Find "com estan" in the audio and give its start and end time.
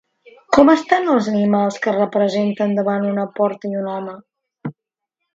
0.55-1.09